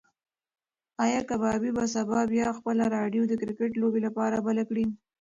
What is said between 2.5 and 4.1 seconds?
خپله راډیو د کرکټ د لوبې